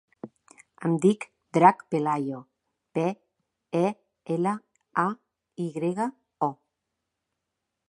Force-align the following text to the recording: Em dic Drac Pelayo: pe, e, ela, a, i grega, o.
Em 0.87 0.93
dic 1.01 1.25
Drac 1.57 1.83
Pelayo: 1.95 2.39
pe, 2.99 3.05
e, 3.81 3.83
ela, 4.39 4.55
a, 5.05 5.07
i 5.67 5.71
grega, 5.79 6.11
o. 6.51 6.51